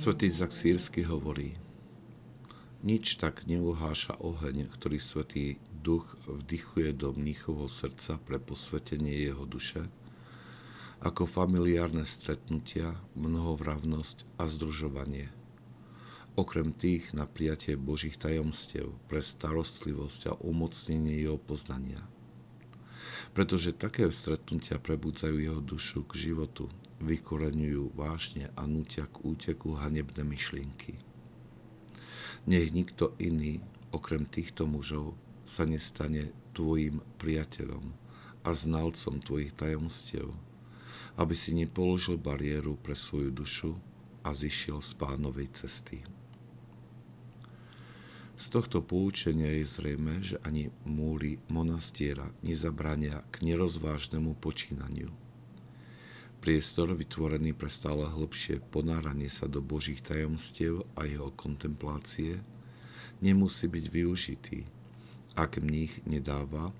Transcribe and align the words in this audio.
Svetý 0.00 0.32
Zak 0.32 0.56
Sírsky 0.56 1.04
hovorí, 1.04 1.60
nič 2.80 3.20
tak 3.20 3.44
neuháša 3.44 4.16
oheň, 4.24 4.72
ktorý 4.72 4.96
Svetý 4.96 5.60
Duch 5.76 6.08
vdychuje 6.24 6.96
do 6.96 7.12
mníchovho 7.12 7.68
srdca 7.68 8.16
pre 8.24 8.40
posvetenie 8.40 9.12
jeho 9.12 9.44
duše, 9.44 9.84
ako 11.04 11.28
familiárne 11.28 12.08
stretnutia, 12.08 12.96
mnohovravnosť 13.12 14.24
a 14.40 14.48
združovanie. 14.48 15.28
Okrem 16.32 16.72
tých 16.72 17.12
na 17.12 17.28
prijatie 17.28 17.76
Božích 17.76 18.16
tajomstiev 18.16 18.96
pre 19.04 19.20
starostlivosť 19.20 20.32
a 20.32 20.38
umocnenie 20.40 21.28
jeho 21.28 21.36
poznania. 21.36 22.00
Pretože 23.36 23.76
také 23.76 24.08
stretnutia 24.08 24.80
prebudzajú 24.80 25.36
jeho 25.44 25.60
dušu 25.60 26.08
k 26.08 26.32
životu 26.32 26.72
vykoreňujú 27.00 27.96
vášne 27.96 28.52
a 28.52 28.68
nutia 28.68 29.08
k 29.08 29.24
úteku 29.24 29.72
hanebné 29.80 30.20
myšlienky. 30.20 31.00
Nech 32.44 32.72
nikto 32.72 33.16
iný, 33.16 33.60
okrem 33.92 34.28
týchto 34.28 34.68
mužov, 34.68 35.16
sa 35.48 35.64
nestane 35.64 36.30
tvojim 36.52 37.00
priateľom 37.16 37.92
a 38.44 38.50
znalcom 38.52 39.20
tvojich 39.20 39.52
tajomstiev, 39.56 40.28
aby 41.16 41.34
si 41.34 41.56
nepoložil 41.56 42.20
bariéru 42.20 42.76
pre 42.80 42.96
svoju 42.96 43.32
dušu 43.32 43.72
a 44.24 44.36
zišiel 44.36 44.84
z 44.84 44.92
pánovej 44.96 45.48
cesty. 45.56 46.04
Z 48.40 48.56
tohto 48.56 48.80
poučenia 48.80 49.52
je 49.60 49.68
zrejme, 49.68 50.24
že 50.24 50.40
ani 50.48 50.72
múry 50.88 51.36
monastiera 51.52 52.24
nezabrania 52.40 53.20
k 53.28 53.44
nerozvážnemu 53.44 54.32
počínaniu– 54.40 55.12
Priestor 56.40 56.96
vytvorený 56.96 57.52
pre 57.52 57.68
stále 57.68 58.08
hlbšie 58.08 58.64
ponáranie 58.72 59.28
sa 59.28 59.44
do 59.44 59.60
Božích 59.60 60.00
tajomstiev 60.00 60.88
a 60.96 61.04
jeho 61.04 61.28
kontemplácie 61.36 62.40
nemusí 63.20 63.68
byť 63.68 63.84
využitý, 63.92 64.64
ak 65.36 65.60
mních 65.60 66.00
nedáva 66.08 66.72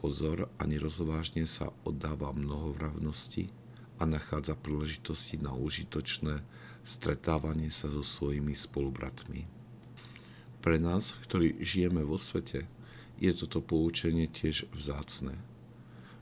pozor 0.00 0.48
a 0.56 0.64
nerozvážne 0.64 1.44
sa 1.44 1.68
oddáva 1.84 2.32
mnohovravnosti 2.32 3.52
a 4.00 4.08
nachádza 4.08 4.56
príležitosti 4.56 5.36
na 5.36 5.52
užitočné 5.52 6.40
stretávanie 6.88 7.68
sa 7.68 7.92
so 7.92 8.00
svojimi 8.00 8.56
spolubratmi. 8.56 9.44
Pre 10.64 10.76
nás, 10.80 11.12
ktorí 11.28 11.60
žijeme 11.60 12.00
vo 12.08 12.16
svete, 12.16 12.64
je 13.20 13.36
toto 13.36 13.60
poučenie 13.60 14.32
tiež 14.32 14.64
vzácne– 14.72 15.36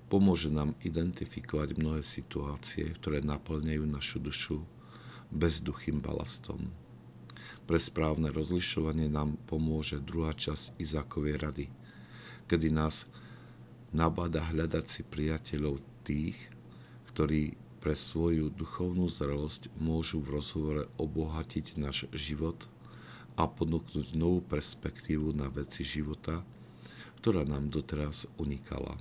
Pomôže 0.07 0.47
nám 0.55 0.79
identifikovať 0.87 1.83
mnohé 1.83 2.03
situácie, 2.07 2.87
ktoré 2.95 3.19
naplňajú 3.27 3.85
našu 3.91 4.23
dušu 4.23 4.63
bezduchým 5.35 5.99
balastom. 5.99 6.71
Pre 7.67 7.79
správne 7.83 8.31
rozlišovanie 8.31 9.11
nám 9.11 9.35
pomôže 9.51 9.99
druhá 9.99 10.31
časť 10.31 10.79
Izákovej 10.79 11.37
rady, 11.43 11.67
kedy 12.47 12.71
nás 12.71 13.11
nabáda 13.91 14.47
hľadať 14.47 14.87
si 14.87 15.03
priateľov 15.03 15.83
tých, 16.07 16.39
ktorí 17.11 17.59
pre 17.83 17.99
svoju 17.99 18.55
duchovnú 18.55 19.11
zrelosť 19.11 19.75
môžu 19.83 20.23
v 20.23 20.39
rozhovore 20.39 20.87
obohatiť 20.99 21.83
náš 21.83 22.07
život 22.15 22.71
a 23.35 23.51
ponúknuť 23.51 24.15
novú 24.15 24.43
perspektívu 24.47 25.35
na 25.35 25.51
veci 25.51 25.83
života, 25.83 26.47
ktorá 27.19 27.43
nám 27.43 27.71
doteraz 27.75 28.31
unikala. 28.39 28.95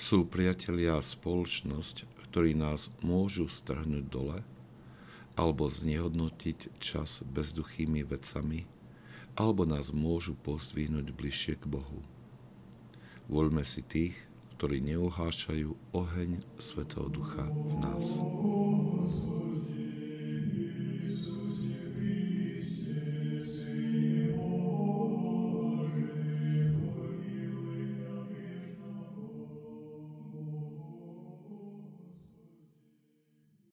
Sú 0.00 0.24
priatelia 0.24 0.96
a 0.96 1.04
spoločnosť, 1.04 2.08
ktorí 2.24 2.56
nás 2.56 2.88
môžu 3.04 3.52
strhnúť 3.52 4.08
dole 4.08 4.40
alebo 5.36 5.68
znehodnotiť 5.68 6.80
čas 6.80 7.20
bezduchými 7.28 8.00
vecami, 8.08 8.64
alebo 9.36 9.68
nás 9.68 9.92
môžu 9.92 10.32
pozdvihnúť 10.40 11.12
bližšie 11.12 11.60
k 11.60 11.68
Bohu. 11.68 12.00
Voľme 13.28 13.60
si 13.60 13.84
tých, 13.84 14.16
ktorí 14.56 14.80
neuhášajú 14.88 15.68
oheň 15.92 16.48
Svetého 16.56 17.12
Ducha 17.12 17.44
v 17.44 17.74
nás. 17.84 18.24